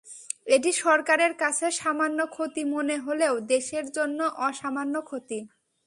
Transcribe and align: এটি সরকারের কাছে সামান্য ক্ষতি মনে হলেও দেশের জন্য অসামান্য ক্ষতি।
এটি 0.47 0.71
সরকারের 0.83 1.33
কাছে 1.41 1.65
সামান্য 1.79 2.19
ক্ষতি 2.27 2.61
মনে 2.73 2.95
হলেও 2.97 3.33
দেশের 3.51 3.85
জন্য 3.97 4.19
অসামান্য 4.41 4.95
ক্ষতি। 5.09 5.39